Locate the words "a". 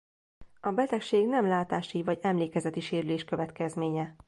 0.59-0.71